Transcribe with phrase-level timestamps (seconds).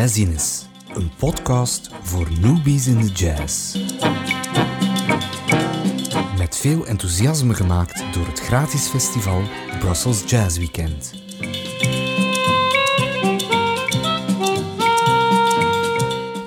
[0.00, 3.76] Jazzines, een podcast voor newbies in de jazz.
[6.38, 9.42] Met veel enthousiasme gemaakt door het gratis festival
[9.78, 11.12] Brussels Jazz Weekend.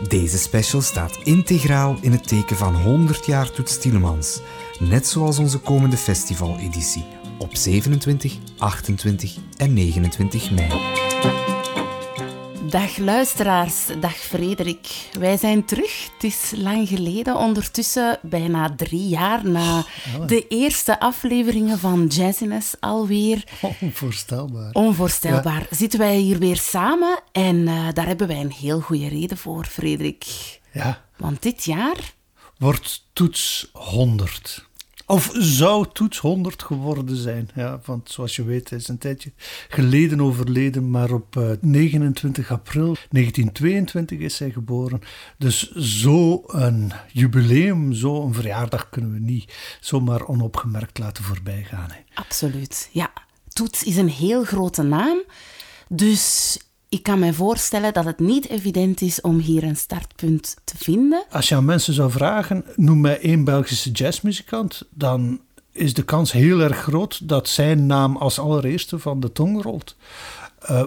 [0.07, 4.41] Deze special staat integraal in het teken van 100 jaar Toets Tielemans,
[4.79, 7.05] net zoals onze komende festivaleditie
[7.37, 10.92] op 27, 28 en 29 mei.
[12.73, 15.09] Dag luisteraars, dag Frederik.
[15.19, 16.09] Wij zijn terug.
[16.13, 19.85] Het is lang geleden, ondertussen bijna drie jaar na
[20.27, 23.43] de eerste afleveringen van Jazziness alweer.
[23.81, 24.71] Onvoorstelbaar.
[24.71, 25.67] Onvoorstelbaar.
[25.69, 29.65] Zitten wij hier weer samen en eh, daar hebben wij een heel goede reden voor,
[29.65, 30.25] Frederik.
[30.71, 32.13] Ja, Want dit jaar
[32.57, 34.67] wordt toets 100.
[35.05, 37.49] Of zou toets 100 geworden zijn.
[37.55, 39.31] Ja, want zoals je weet, hij is een tijdje
[39.69, 45.01] geleden overleden, maar op eh, 29 april 1922 is hij geboren.
[45.37, 51.89] Dus zo'n jubileum, zo'n verjaardag kunnen we niet zomaar onopgemerkt laten voorbijgaan.
[52.13, 53.13] Absoluut, ja.
[53.47, 55.21] Toets is een heel grote naam,
[55.87, 56.57] dus
[56.93, 61.25] ik kan me voorstellen dat het niet evident is om hier een startpunt te vinden.
[61.29, 66.31] Als je aan mensen zou vragen, noem mij één Belgische jazzmuzikant, dan is de kans
[66.31, 69.95] heel erg groot dat zijn naam als allereerste van de tong rolt.
[70.69, 70.83] Uh,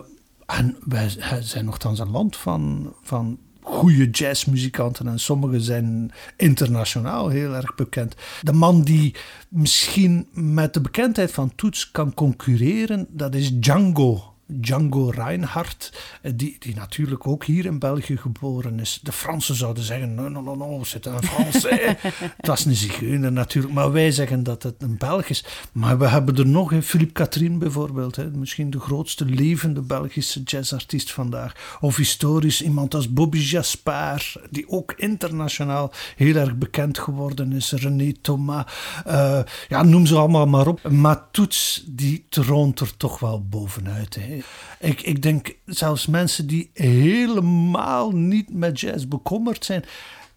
[0.46, 1.08] en wij
[1.40, 8.14] zijn nogthans een land van, van goede jazzmuzikanten en sommige zijn internationaal heel erg bekend.
[8.42, 9.14] De man die
[9.48, 14.34] misschien met de bekendheid van Toets kan concurreren, dat is Django.
[14.46, 15.92] Django Reinhardt,
[16.34, 19.00] die, die natuurlijk ook hier in België geboren is.
[19.02, 21.96] De Fransen zouden zeggen, no, no, no, no, c'est un Français.
[22.36, 25.44] het was een zigeuner natuurlijk, maar wij zeggen dat het een Belg is.
[25.72, 31.12] Maar we hebben er nog, Philippe Catherine bijvoorbeeld, hè, misschien de grootste levende Belgische jazzartiest
[31.12, 31.78] vandaag.
[31.80, 37.72] Of historisch iemand als Bobby Jaspar, die ook internationaal heel erg bekend geworden is.
[37.72, 38.64] René Thomas,
[39.06, 40.88] uh, ja, noem ze allemaal maar op.
[40.88, 44.35] Maar Toets, die troont er toch wel bovenuit, hè.
[44.78, 49.84] Ik, ik denk zelfs mensen die helemaal niet met jazz bekommerd zijn,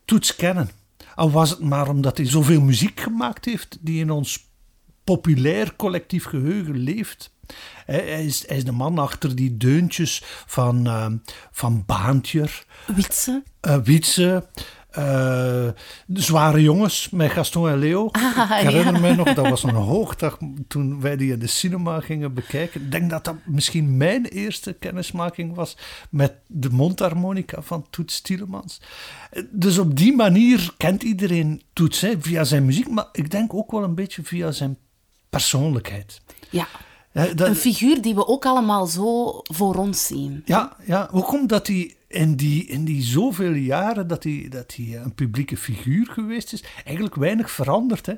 [0.06, 0.70] toets kennen.
[1.16, 4.48] Al was het maar omdat hij zoveel muziek gemaakt heeft die in ons
[5.04, 7.32] populair collectief geheugen leeft.
[7.86, 11.08] Hij is, hij is de man achter die deuntjes van, uh,
[11.52, 12.66] van Baantjer.
[12.96, 13.44] Witse.
[13.68, 14.48] Uh, Witse.
[14.98, 15.04] Uh,
[16.06, 18.10] de zware jongens met Gaston en Leo.
[18.12, 19.00] Ah, ik herinner ja.
[19.00, 22.82] me nog, dat was een hoogdag toen wij die in de cinema gingen bekijken.
[22.82, 25.78] Ik denk dat dat misschien mijn eerste kennismaking was
[26.10, 28.82] met de mondharmonica van Toets Tielemans.
[29.50, 33.72] Dus op die manier kent iedereen Toets hè, via zijn muziek, maar ik denk ook
[33.72, 34.78] wel een beetje via zijn
[35.30, 36.22] persoonlijkheid.
[36.50, 36.68] Ja.
[37.12, 40.42] Ja, dat, Een figuur die we ook allemaal zo voor ons zien.
[40.46, 44.76] ja, ja, hoe komt dat hij in die, in die zoveel jaren dat hij, dat
[44.76, 48.06] hij een publieke figuur geweest is, eigenlijk weinig veranderd.
[48.06, 48.14] Hè?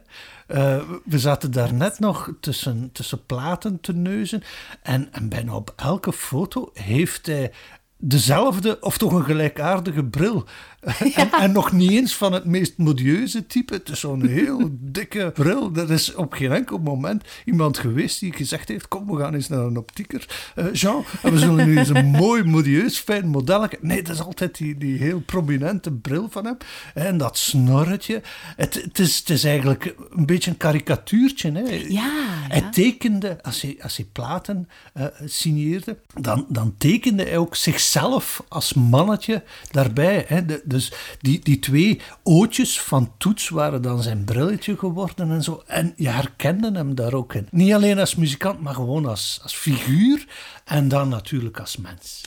[0.48, 4.44] Uh, we zaten daar net nog tussen, tussen platen te neuzen
[4.82, 7.52] en, en bijna op elke foto heeft hij
[7.98, 10.46] dezelfde of toch een gelijkaardige bril.
[10.82, 10.90] Ja.
[11.22, 13.74] En, en, nog niet eens van het meest modieuze type.
[13.74, 15.72] Het is zo'n heel dikke bril.
[15.76, 19.48] Er is op geen enkel moment iemand geweest die gezegd heeft: Kom, we gaan eens
[19.48, 21.06] naar een optieker, uh, Jean.
[21.22, 23.78] En we zullen nu eens een mooi, modieus, fijn modelletje.
[23.82, 26.58] Nee, dat is altijd die, die heel prominente bril van hem.
[26.94, 28.22] En dat snorretje.
[28.56, 31.52] Het, het, is, het is eigenlijk een beetje een karikatuurtje.
[31.52, 31.60] Hè.
[31.60, 32.10] Ja, ja.
[32.48, 38.44] Hij tekende, als hij, als hij platen uh, signeerde, dan, dan tekende hij ook zichzelf
[38.48, 40.26] als mannetje daarbij.
[40.28, 40.46] Hè.
[40.46, 45.64] De, dus die, die twee ootjes van Toets waren dan zijn brilletje geworden en zo.
[45.66, 47.48] En je herkende hem daar ook in.
[47.52, 50.28] Niet alleen als muzikant, maar gewoon als, als figuur
[50.66, 52.22] en dan natuurlijk als mens.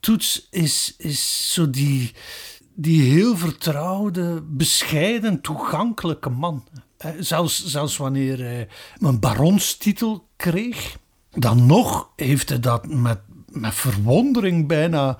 [0.00, 2.12] Toets is, is zo die,
[2.74, 6.64] die heel vertrouwde, bescheiden, toegankelijke man.
[7.18, 10.96] Zelfs, zelfs wanneer hij een baronstitel kreeg,
[11.30, 13.18] dan nog heeft hij dat met
[13.52, 15.16] met verwondering bijna.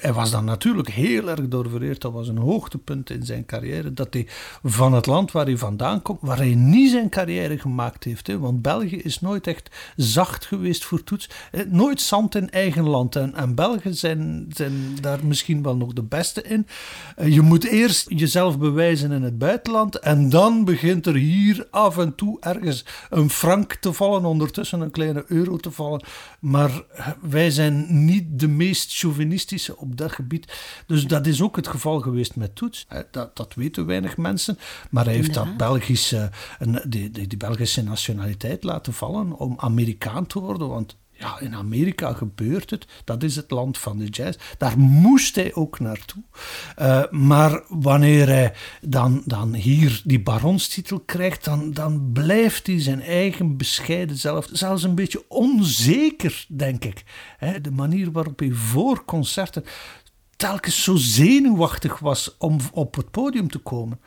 [0.00, 2.00] Hij was dan natuurlijk heel erg doorvereerd.
[2.00, 3.92] Dat was een hoogtepunt in zijn carrière.
[3.92, 4.26] Dat hij
[4.62, 8.26] van het land waar hij vandaan komt, waar hij niet zijn carrière gemaakt heeft.
[8.26, 8.38] Hè.
[8.38, 11.30] Want België is nooit echt zacht geweest voor toets.
[11.68, 13.16] Nooit zand in eigen land.
[13.16, 16.66] En, en Belgen zijn, zijn daar misschien wel nog de beste in.
[17.24, 19.98] Je moet eerst jezelf bewijzen in het buitenland.
[19.98, 24.24] En dan begint er hier af en toe ergens een frank te vallen.
[24.24, 26.04] Ondertussen een kleine euro te vallen.
[26.40, 26.82] Maar
[27.20, 30.52] wij zijn zijn niet de meest chauvinistische op dat gebied.
[30.86, 32.86] Dus dat is ook het geval geweest met Toets.
[33.10, 34.58] Dat, dat weten weinig mensen.
[34.90, 35.44] Maar hij heeft ja.
[35.44, 36.30] dat Belgische,
[36.84, 40.68] die, die, die Belgische nationaliteit laten vallen om Amerikaan te worden.
[40.68, 42.86] Want Ja, in Amerika gebeurt het.
[43.04, 44.38] Dat is het land van de jazz.
[44.58, 46.22] Daar moest hij ook naartoe.
[46.78, 53.02] Uh, maar wanneer hij dan, dan hier die baronstitel krijgt, dan, dan blijft hij zijn
[53.02, 57.04] eigen bescheiden zelf zelfs een beetje onzeker, denk ik.
[57.62, 59.64] de manier waarop hij voor concerten
[60.36, 64.00] telkens zo zenuwachtig was om op het podium te komen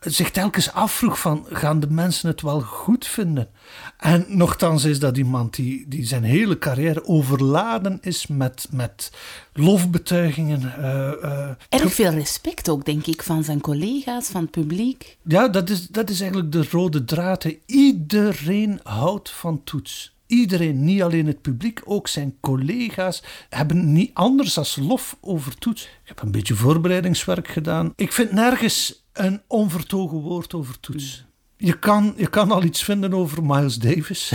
[0.00, 3.48] zich telkens afvroeg van, gaan de mensen het wel goed vinden?
[3.96, 9.12] En nochtans is dat iemand die, die zijn hele carrière overladen is met, met
[9.52, 10.62] lofbetuigingen.
[10.78, 15.16] Uh, uh, Erg veel respect ook, denk ik, van zijn collega's, van het publiek.
[15.22, 17.46] Ja, dat is, dat is eigenlijk de rode draad.
[17.66, 20.14] Iedereen houdt van toets.
[20.26, 25.82] Iedereen, niet alleen het publiek, ook zijn collega's, hebben niet anders dan lof over toets.
[25.82, 27.92] Ik heb een beetje voorbereidingswerk gedaan.
[27.96, 31.24] Ik vind nergens een onvertogen woord over toets.
[31.58, 34.32] Je kan, je kan al iets vinden over Miles Davis.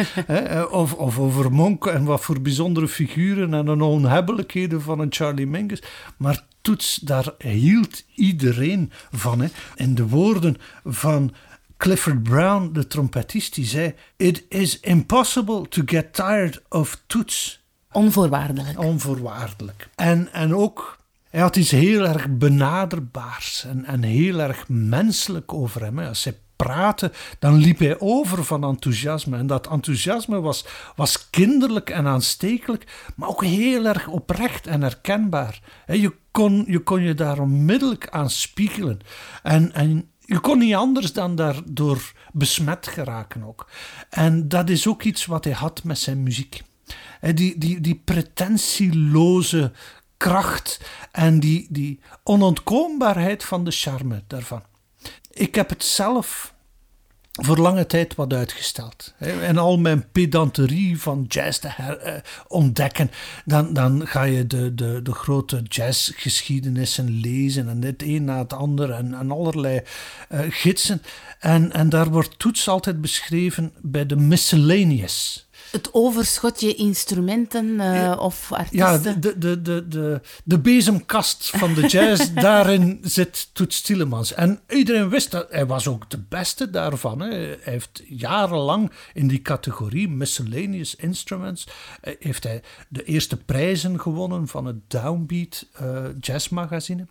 [0.70, 5.46] of, of over Monk en wat voor bijzondere figuren en de onhebbelijkheden van een Charlie
[5.46, 5.82] Mingus.
[6.16, 9.40] Maar toets, daar hield iedereen van.
[9.40, 9.48] Hè.
[9.74, 11.32] In de woorden van
[11.76, 17.62] Clifford Brown, de trompetist, die zei: It is impossible to get tired of toets.
[17.92, 18.78] Onvoorwaardelijk.
[18.78, 19.88] Onvoorwaardelijk.
[19.94, 20.98] En, en ook
[21.32, 25.98] hij had iets heel erg benaderbaars en, en heel erg menselijk over hem.
[25.98, 29.36] Als hij praatte, dan liep hij over van enthousiasme.
[29.36, 30.64] En dat enthousiasme was,
[30.96, 35.60] was kinderlijk en aanstekelijk, maar ook heel erg oprecht en herkenbaar.
[35.86, 39.00] Je kon je, kon je daar onmiddellijk aan spiegelen.
[39.42, 43.70] En, en je kon niet anders dan daardoor besmet geraken ook.
[44.10, 46.62] En dat is ook iets wat hij had met zijn muziek.
[47.34, 49.72] Die, die, die pretentieloze
[50.22, 50.80] kracht
[51.12, 54.62] en die, die onontkoombaarheid van de charme daarvan.
[55.30, 56.54] Ik heb het zelf
[57.32, 59.14] voor lange tijd wat uitgesteld.
[59.18, 62.14] En al mijn pedanterie van jazz te eh,
[62.48, 63.10] ontdekken,
[63.44, 68.52] dan, dan ga je de, de, de grote jazzgeschiedenissen lezen en dit een na het
[68.52, 69.80] ander en, allerlei
[70.32, 71.02] uh, gidsen.
[71.38, 75.46] En, en daar wordt toets altijd beschreven bij de miscellaneous.
[75.72, 78.78] Het overschotje instrumenten uh, of artiesten.
[78.78, 84.34] Ja, de, de, de, de, de bezemkast van de jazz, daarin zit Toets Tielemans.
[84.34, 87.20] En iedereen wist dat hij was ook de beste daarvan.
[87.20, 87.28] Hè.
[87.28, 91.66] Hij heeft jarenlang in die categorie Miscellaneous Instruments
[92.00, 97.06] eh, heeft hij de eerste prijzen gewonnen van het Downbeat uh, jazzmagazine.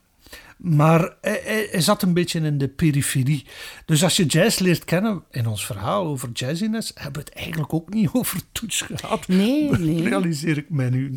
[0.58, 3.46] Maar hij, hij, zat een beetje in de periferie.
[3.86, 7.74] Dus als je jazz leert kennen, in ons verhaal over jazziness, hebben we het eigenlijk
[7.74, 9.28] ook niet over toets gehad.
[9.28, 10.04] Nee, nee.
[10.04, 11.14] Realiseer ik mij nu.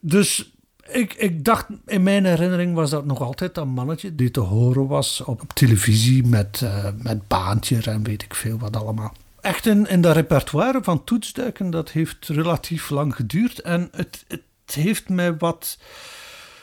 [0.00, 0.52] Dus
[0.92, 4.86] ik, ik dacht, in mijn herinnering was dat nog altijd dat mannetje die te horen
[4.86, 9.14] was op, televisie met, uh, met baantje en weet ik veel wat allemaal.
[9.40, 13.60] Echt in, in dat repertoire van toetsduiken, dat heeft relatief lang geduurd.
[13.60, 15.78] En het, het heeft mij wat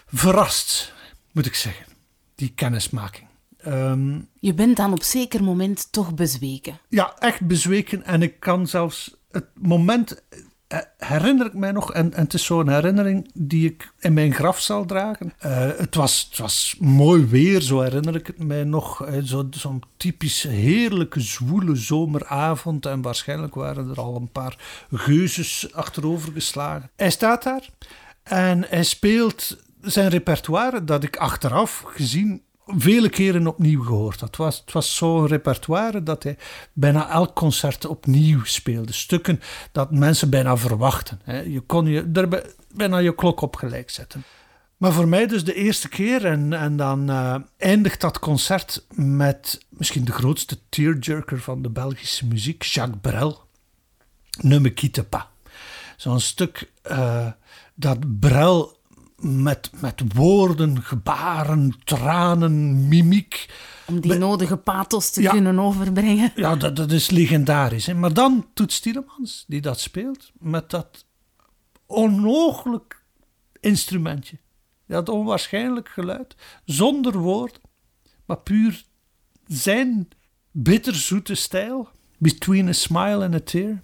[0.08, 0.94] verrast
[1.38, 1.86] moet ik zeggen,
[2.36, 3.28] die kennismaking.
[3.58, 6.80] Ehm, je bent dan op zeker moment toch bezweken.
[6.90, 8.04] Ja, echt bezweken.
[8.04, 10.24] En ik kan zelfs het moment
[10.68, 14.34] eh, herinner ik mij nog, en, en het is zo'n herinnering die ik in mijn
[14.34, 15.34] graf zal dragen.
[15.46, 19.08] Uh, het, was, het was mooi weer, zo herinner ik het mij nog.
[19.08, 22.86] Uh, Zo'n zo typisch heerlijke, zwoele zomeravond.
[22.86, 26.90] En waarschijnlijk waren er al een paar geuzes achterover geslagen.
[26.96, 27.70] Hij staat daar
[28.24, 34.30] en hij speelt zijn repertoire dat ik achteraf gezien vele keren opnieuw gehoord had.
[34.30, 36.38] Het was, het was zo'n repertoire dat hij
[36.74, 38.94] bijna elk concert opnieuw speelde.
[38.94, 39.42] Stukken
[39.72, 41.22] dat mensen bijna verwachten.
[41.52, 42.44] Je kon je er
[42.76, 44.24] bijna je klok op gelijk zetten.
[44.78, 46.26] Maar voor mij dus de eerste keer.
[46.26, 52.26] En, en dan uh, eindigt dat concert met misschien de grootste tearjerker van de Belgische
[52.26, 53.46] muziek, Jacques Brel.
[54.42, 55.26] Ne me quitte pas.
[55.98, 57.28] Zo'n stuk uh,
[57.76, 58.77] dat Brel
[59.20, 63.50] met, met woorden, gebaren, tranen, mimiek.
[63.86, 66.32] Om die nodige pathos te kunnen overbrengen.
[66.36, 67.86] Ja, dat, dat is legendarisch.
[67.86, 67.94] Hè?
[67.94, 71.06] Maar dan Toet Stielemans, die dat speelt, met dat
[71.86, 73.04] onmogelijk
[73.60, 74.38] instrumentje.
[74.88, 77.62] Dat onwaarschijnlijk geluid, zonder woorden,
[78.26, 78.84] maar puur
[79.48, 80.08] zijn
[80.52, 81.90] bitterzoete stijl.
[82.20, 83.82] Between a smile and a tear.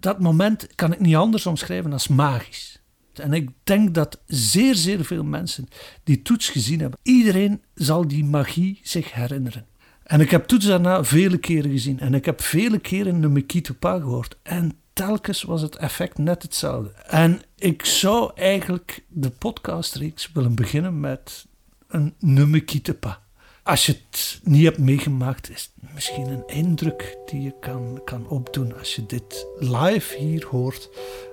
[0.00, 2.83] Dat moment kan ik niet anders omschrijven als magisch.
[3.20, 5.68] En ik denk dat zeer, zeer veel mensen
[6.04, 9.66] die toets gezien hebben, iedereen zal die magie zich herinneren.
[10.04, 12.00] En ik heb toets daarna vele keren gezien.
[12.00, 14.36] En ik heb vele keren de Mikito Pa gehoord.
[14.42, 16.90] En telkens was het effect net hetzelfde.
[17.06, 21.46] En ik zou eigenlijk de podcastreeks willen beginnen met
[21.88, 23.23] een Numikitepa.
[23.64, 28.28] Als je het niet hebt meegemaakt, is het misschien een indruk die je kan, kan
[28.28, 30.90] opdoen als je dit live hier hoort,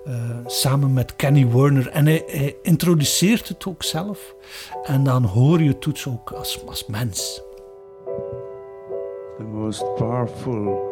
[0.08, 1.88] uh, samen met Kenny Werner.
[1.88, 4.36] En hij, introduceert het ook zelf.
[4.84, 7.42] En dan hoor je Toets ook als, als mens.
[9.38, 10.90] The most powerful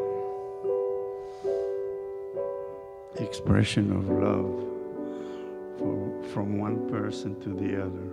[3.15, 4.67] expression of love
[6.31, 8.09] from one person to the other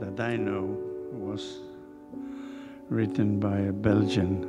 [0.00, 0.87] that I know
[1.28, 1.58] was
[2.88, 4.48] written by a Belgian.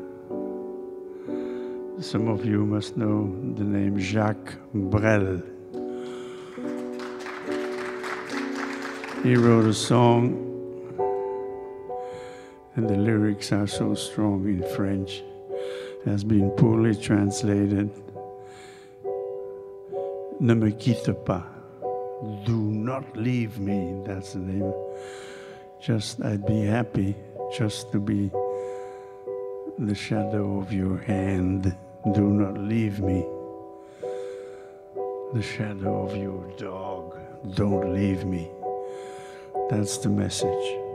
[2.00, 5.44] Some of you must know the name Jacques Brel.
[9.24, 10.22] He wrote a song,
[12.76, 15.22] and the lyrics are so strong in French,
[16.06, 17.92] has been poorly translated.
[20.40, 21.44] Ne me quitte pas.
[22.46, 24.02] Do not leave me.
[24.06, 24.74] That's the name.
[25.82, 27.16] Just, I'd be happy
[27.58, 28.30] just to be
[29.78, 31.76] the shadow of your hand.
[32.14, 33.26] Do not leave me.
[35.34, 37.18] The shadow of your dog.
[37.56, 38.50] Don't leave me.
[39.70, 40.89] That's the message.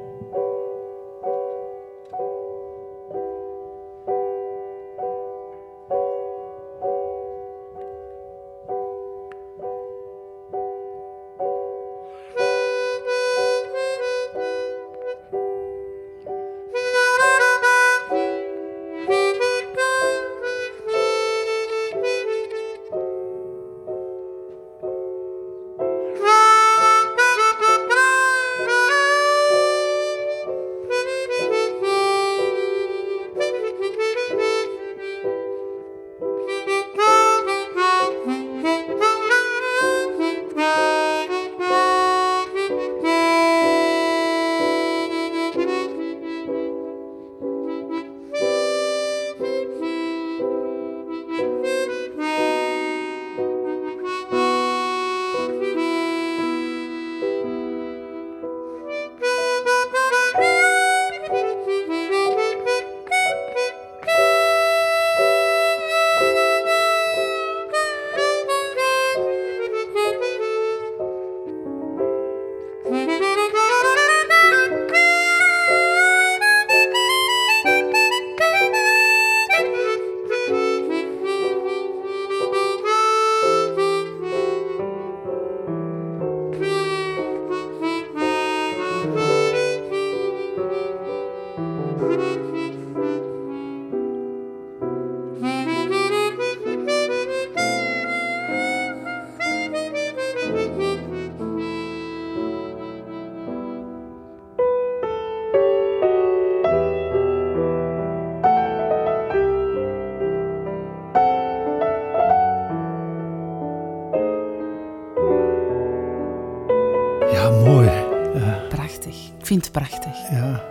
[119.70, 120.16] Prachtig.
[120.30, 120.64] Ja.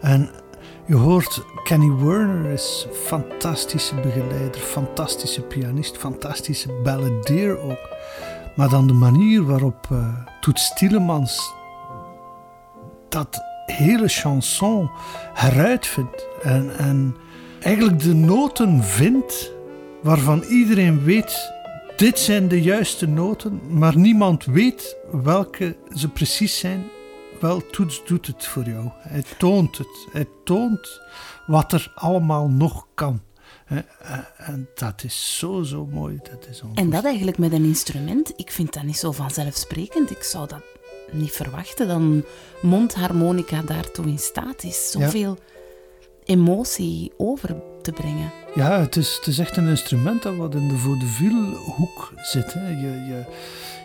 [0.00, 0.30] En
[0.86, 7.88] je hoort, Kenny Werner is fantastische begeleider, fantastische pianist, fantastische balladeer ook.
[8.56, 10.08] Maar dan de manier waarop uh,
[10.40, 11.52] Toet Tielemans
[13.08, 14.90] dat hele chanson
[15.34, 17.16] heruitvindt en, en
[17.60, 19.52] eigenlijk de noten vindt
[20.02, 21.52] waarvan iedereen weet
[22.00, 26.84] dit zijn de juiste noten, maar niemand weet welke ze precies zijn
[27.40, 28.88] wel, Toets doet het voor jou.
[28.98, 30.06] Hij toont het.
[30.12, 31.00] Hij toont
[31.46, 33.20] wat er allemaal nog kan.
[34.36, 36.18] En dat is zo, zo mooi.
[36.30, 40.10] Dat is en dat eigenlijk met een instrument, ik vind dat niet zo vanzelfsprekend.
[40.10, 40.62] Ik zou dat
[41.12, 42.24] niet verwachten, dat een
[42.62, 44.90] mondharmonica daartoe in staat is.
[44.90, 45.38] Zoveel
[46.24, 48.32] emotie over te brengen.
[48.54, 52.52] Ja, het is, het is echt een instrument dat wat in de vaudeville hoek zit.
[52.52, 52.68] Hè.
[52.68, 53.24] Je, je,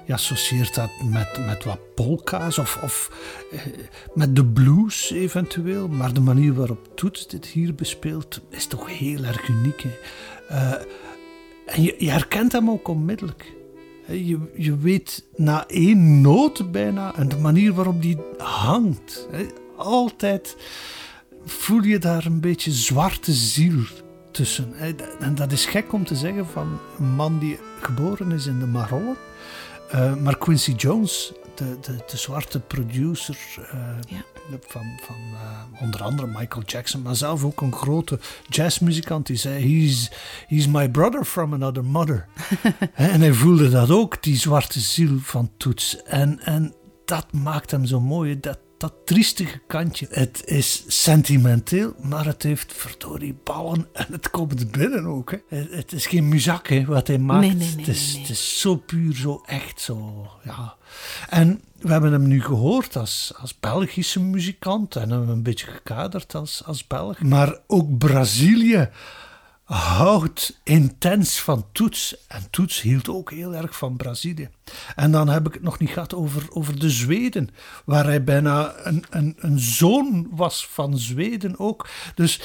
[0.05, 3.11] je associeert dat met, met wat polka's of, of
[3.51, 3.59] eh,
[4.13, 5.87] met de blues eventueel.
[5.87, 9.83] Maar de manier waarop Toets dit hier bespeelt is toch heel erg uniek.
[9.83, 9.89] Hè.
[10.51, 10.71] Uh,
[11.65, 13.53] en je, je herkent hem ook onmiddellijk.
[14.07, 19.27] Je, je weet na één noot bijna en de manier waarop die hangt.
[19.77, 20.57] Altijd
[21.45, 23.83] voel je daar een beetje zwarte ziel
[24.35, 24.73] tussen.
[25.19, 28.65] En dat is gek om te zeggen van een man die geboren is in de
[28.65, 29.15] Marollen.
[29.95, 36.27] Uh, maar Quincy Jones, de, de, de zwarte producer uh, van, van uh, onder andere
[36.27, 40.11] Michael Jackson, maar zelf ook een grote jazzmuzikant, die zei: He's,
[40.47, 42.27] he's my brother from another mother.
[42.93, 46.03] en hij voelde dat ook, die zwarte ziel van Toets.
[46.03, 46.73] En, en
[47.05, 48.39] dat maakt hem zo mooi.
[48.39, 50.07] Dat, dat triestige kantje.
[50.09, 55.31] Het is sentimenteel, maar het heeft verdorie ballen en het komt binnen ook.
[55.31, 55.37] Hè.
[55.69, 57.41] Het, is geen muzak hè, wat hij maakt.
[57.41, 60.75] Nee, nee, nee, het, is, het is zo puur, zo echt, zo, ja.
[61.29, 66.35] En we hebben hem nu gehoord als, als Belgische muzikant en hem een beetje gekaderd
[66.35, 67.19] als, als Belg.
[67.19, 68.89] Maar ook Brazilië
[69.65, 72.25] houdt intens van Toets.
[72.27, 74.49] En Toets hield ook heel erg van Brazilië.
[74.95, 77.49] En dan heb ik het nog niet gehad over, over de Zweden,
[77.85, 81.87] waar hij bijna een, een, een zoon was van Zweden ook.
[82.15, 82.41] Dus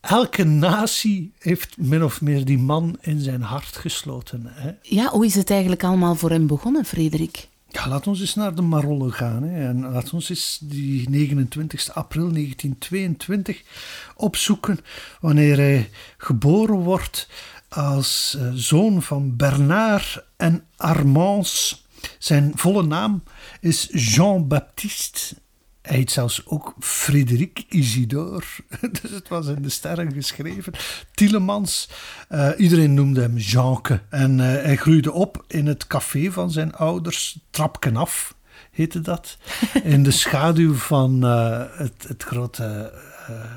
[0.00, 4.42] elke natie heeft min of meer die man in zijn hart gesloten.
[4.46, 4.70] Hè?
[4.82, 7.47] Ja, hoe is het eigenlijk allemaal voor hem begonnen, Frederik?
[7.70, 9.44] Ja, laat ons eens naar de Marollen gaan.
[9.44, 13.62] En laat ons eens die 29 april 1922
[14.16, 14.78] opzoeken,
[15.20, 17.28] wanneer hij geboren wordt
[17.68, 21.76] als uh, zoon van Bernard en Armance.
[22.18, 23.22] Zijn volle naam
[23.60, 25.36] is Jean-Baptiste.
[25.88, 28.44] Hij zelfs ook Frederik Isidore.
[29.02, 30.72] Dus het was in de sterren geschreven.
[31.14, 31.88] Tielemans.
[32.30, 34.00] Uh, iedereen noemde hem Jeanke.
[34.10, 37.38] En uh, hij groeide op in het café van zijn ouders.
[37.50, 38.36] Trapken af
[38.70, 39.36] heette dat.
[39.82, 42.92] In de schaduw van uh, het, het grote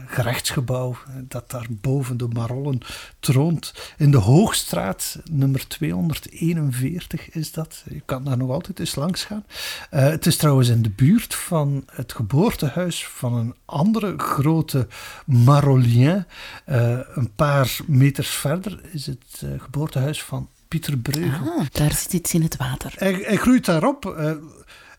[0.08, 0.96] gerechtsgebouw
[1.28, 2.80] dat daar boven de Marollen
[3.20, 3.74] troont.
[3.98, 7.84] In de Hoogstraat, nummer 241 is dat.
[7.90, 9.46] Je kan daar nog altijd eens langs gaan.
[9.94, 14.88] Uh, het is trouwens in de buurt van het geboortehuis van een andere grote
[15.26, 16.26] Marolien.
[16.70, 21.58] Uh, een paar meters verder is het geboortehuis van Pieter Breugel.
[21.58, 22.94] Ah, daar zit iets in het water.
[22.96, 24.06] Hij, hij groeit daarop.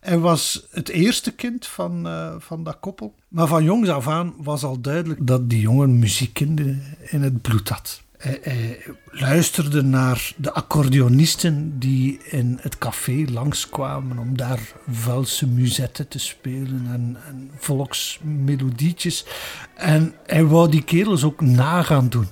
[0.02, 3.14] Hij was het eerste kind van, uh, van dat koppel.
[3.28, 7.42] Maar van jongs af aan was al duidelijk dat die jongen muziek in, in het
[7.42, 8.02] bloed had.
[8.18, 8.78] Hij,
[9.10, 16.86] luisterde naar de accordeonisten die in het café langskwamen om daar valse muzetten te spelen
[16.92, 19.24] en, en volksmelodietjes.
[19.74, 22.26] En hij wou die kerels ook na gaan doen.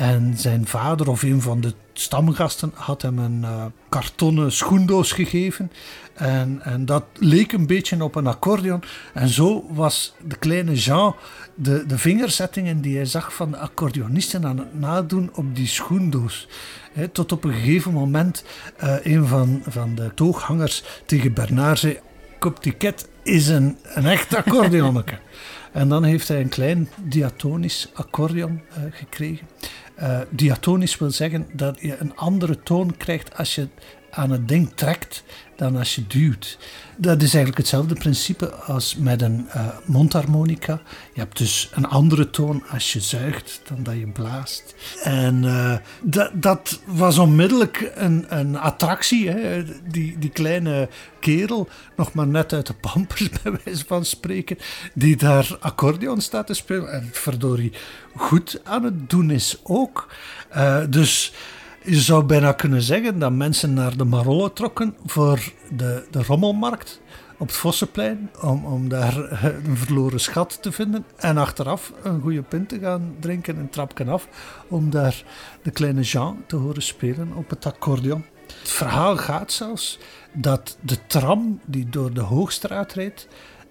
[0.00, 5.72] En zijn vader of een van de stamgasten had hem een uh, kartonnen schoendoos gegeven.
[6.14, 8.82] En, en dat leek een beetje op een accordeon.
[9.14, 11.14] En zo was de kleine Jean
[11.54, 16.48] de, de vingerzettingen die hij zag van de accordeonisten aan het nadoen op die schoendoos.
[16.92, 18.44] He, tot op een gegeven moment
[18.82, 21.98] uh, een van, van de tooghangers tegen Bernard zei:
[22.38, 25.18] Kop ticket is een, een echt accordeonneke.
[25.72, 29.46] en dan heeft hij een klein diatonisch accordeon uh, gekregen.
[30.02, 33.68] Uh, diatonisch wil zeggen dat je een andere toon krijgt als je
[34.10, 35.22] aan het ding trekt
[35.60, 36.58] dan als je duwt.
[36.96, 40.80] Dat is eigenlijk hetzelfde principe als met een uh, mondharmonica.
[41.12, 44.74] Je hebt dus een andere toon als je zuigt dan dat je blaast.
[45.02, 49.28] En uh, dat, dat was onmiddellijk een, een attractie.
[49.28, 49.64] Hè?
[49.88, 50.88] Die, die kleine
[51.20, 54.58] kerel, nog maar net uit de pampers bij wijze van spreken,
[54.94, 56.92] die daar accordeon staat te spelen.
[56.92, 57.72] En verdorie
[58.16, 60.08] goed aan het doen is ook.
[60.56, 61.32] Uh, dus
[61.82, 67.00] je zou bijna kunnen zeggen dat mensen naar de Marollen trokken voor de, de rommelmarkt
[67.38, 71.04] op het Vossenplein, om, om daar een verloren schat te vinden.
[71.16, 74.28] En achteraf een goede pint te gaan drinken en trapken af,
[74.68, 75.24] om daar
[75.62, 78.24] de kleine Jean te horen spelen op het accordeon.
[78.58, 79.98] Het verhaal gaat zelfs
[80.32, 83.28] dat de tram die door de Hoogstraat reed,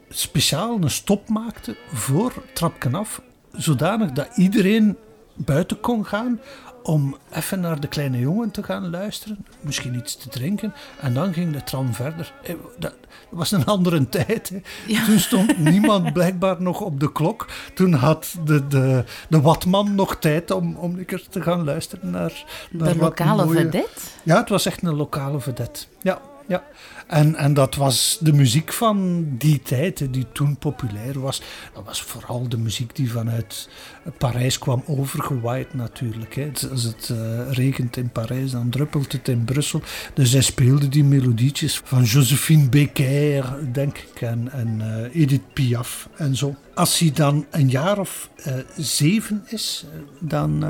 [0.10, 4.98] speciaal een stop maakte voor trapken af, zodanig dat iedereen
[5.36, 6.40] buiten kon gaan
[6.84, 11.34] om even naar de kleine jongen te gaan luisteren, misschien iets te drinken, en dan
[11.34, 12.34] ging de tram verder.
[12.78, 12.94] Dat
[13.30, 14.52] was een andere tijd.
[14.88, 15.06] Ja.
[15.06, 17.48] Toen stond niemand blijkbaar nog op de klok.
[17.74, 22.44] Toen had de, de, de watman nog tijd om, om lekker te gaan luisteren naar,
[22.72, 23.58] naar de lokale mooie...
[23.58, 24.02] vedette?
[24.24, 25.86] Ja, het was echt een lokale vedette.
[26.02, 26.64] Ja, ja.
[27.08, 31.42] En, en dat was de muziek van die tijd, die toen populair was.
[31.74, 33.70] Dat was vooral de muziek die vanuit
[34.18, 36.52] Parijs kwam overgewaaid natuurlijk.
[36.72, 39.82] Als het uh, regent in Parijs, dan druppelt het in Brussel.
[40.14, 46.36] Dus hij speelde die melodietjes van Josephine Becker, denk ik, en, uh, Edith Piaf en
[46.36, 46.56] zo.
[46.74, 49.86] Als hij dan een jaar of uh, zeven is,
[50.20, 50.66] dan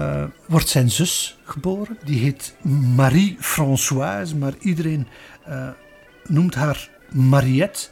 [0.47, 1.97] wordt zijn zus geboren.
[2.03, 2.55] Die heet
[2.95, 5.07] Marie-Françoise, maar iedereen
[6.27, 7.89] noemt haar Mariette.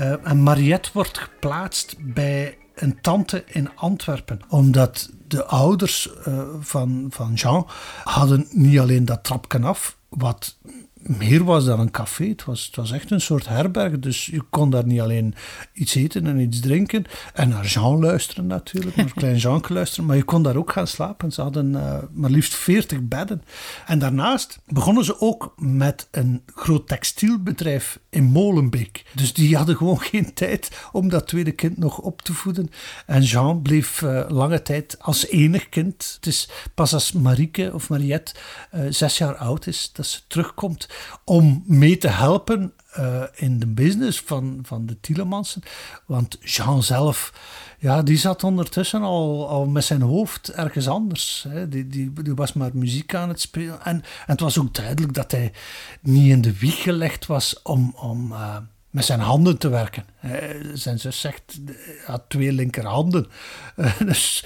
[0.00, 4.40] Uh, en Mariette wordt geplaatst bij een tante in Antwerpen.
[4.48, 7.66] Omdat de ouders uh, van, van Jean
[8.04, 10.58] hadden niet alleen dat trapken af, wat
[11.02, 12.28] meer was dan een café.
[12.28, 13.98] Het was, het was echt een soort herberg.
[13.98, 15.34] Dus je kon daar niet alleen
[15.72, 17.04] iets eten en iets drinken.
[17.34, 20.06] En naar Jean luisteren natuurlijk, naar klein Jean luisteren.
[20.06, 21.32] Maar je kon daar ook gaan slapen.
[21.32, 23.42] Ze hadden uh, maar liefst 40 bedden.
[23.86, 29.04] En daarnaast begonnen ze ook met een groot textielbedrijf in Molenbeek.
[29.14, 32.70] Dus die hadden gewoon geen tijd om dat tweede kind nog op te voeden.
[33.06, 36.12] En Jean bleef uh, lange tijd als enig kind.
[36.16, 38.34] Het is pas als Marieke of Mariette
[38.74, 40.88] uh, zes jaar oud is dat ze terugkomt
[41.24, 45.62] om mee te helpen uh, in de business van, van de Tielemansen.
[46.06, 47.32] Want Jean zelf,
[47.78, 51.46] ja, die zat ondertussen al, al met zijn hoofd ergens anders.
[51.48, 51.68] Hè.
[51.68, 53.84] Die, die, die was maar muziek aan het spelen.
[53.84, 55.52] En, en het was ook duidelijk dat hij
[56.00, 58.56] niet in de wieg gelegd was om, om uh,
[58.92, 60.04] met zijn handen te werken.
[60.74, 61.74] Zijn zus zegt, hij
[62.06, 63.26] had twee linkerhanden.
[64.06, 64.44] Dus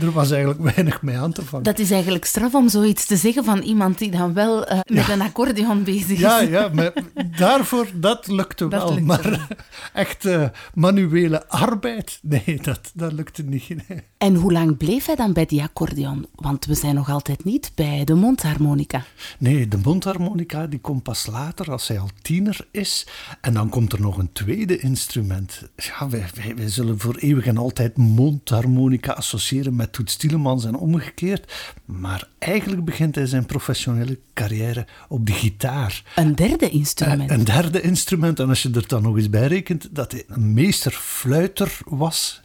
[0.00, 1.64] er was eigenlijk weinig mee aan te vangen.
[1.64, 5.06] Dat is eigenlijk straf om zoiets te zeggen van iemand die dan wel uh, met
[5.06, 5.12] ja.
[5.12, 6.18] een accordeon bezig is.
[6.18, 6.92] Ja, ja maar
[7.36, 8.94] daarvoor, dat lukte dat wel.
[8.94, 9.46] Lukte maar
[9.92, 13.68] echt uh, manuele arbeid, nee, dat, dat lukte niet.
[13.88, 14.02] Nee.
[14.18, 16.26] En hoe lang bleef hij dan bij die accordeon?
[16.34, 19.04] Want we zijn nog altijd niet bij de mondharmonica.
[19.38, 23.06] Nee, de mondharmonica die komt pas later, als hij al tiener is.
[23.40, 25.62] En dan komt er nog een tweede instrument.
[25.76, 30.74] Ja, wij, wij, wij, zullen voor eeuwig en altijd mondharmonica associëren met Toets Tielemans en
[30.74, 31.52] omgekeerd.
[31.84, 36.02] Maar eigenlijk begint hij zijn professionele carrière op de gitaar.
[36.14, 37.30] Een derde instrument.
[37.30, 38.40] Uh, een derde instrument.
[38.40, 42.40] En als je er dan nog eens bij rekent dat hij een meesterfluiter was,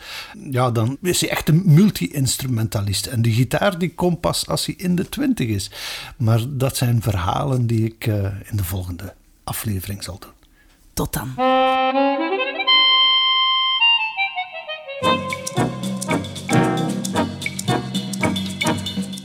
[0.52, 3.06] ja, dan is hij echt een multi-instrumentalist.
[3.06, 5.72] En de gitaar die komt pas als hij in de twintig is.
[6.18, 8.16] Maar dat zijn verhalen die ik uh,
[8.50, 10.37] in de volgende aflevering zal doen.
[10.98, 11.34] Tot dan.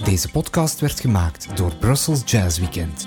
[0.05, 3.07] Deze podcast werd gemaakt door Brussels Jazz Weekend.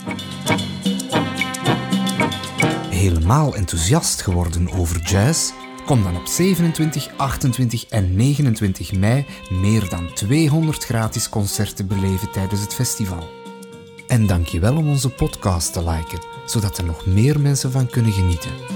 [2.89, 5.51] Helemaal enthousiast geworden over jazz?
[5.85, 12.61] Kom dan op 27, 28 en 29 mei meer dan 200 gratis concerten beleven tijdens
[12.61, 13.44] het festival.
[14.07, 17.87] En dank je wel om onze podcast te liken, zodat er nog meer mensen van
[17.87, 18.74] kunnen genieten.